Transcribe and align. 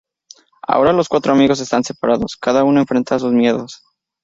Ahora 0.63 0.93
los 0.93 1.07
cuatro 1.09 1.31
amigos 1.31 1.59
están 1.59 1.83
separados, 1.83 2.35
cada 2.35 2.63
uno 2.63 2.79
enfrentado 2.79 3.17
a 3.17 3.19
sus 3.19 3.33
miedos. 3.33 3.83